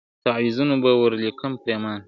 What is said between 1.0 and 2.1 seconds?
ور ولیکم پرېمانه `